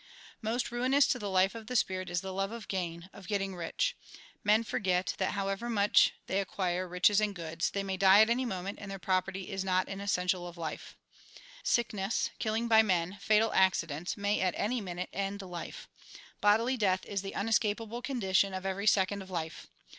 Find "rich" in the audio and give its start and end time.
3.55-3.95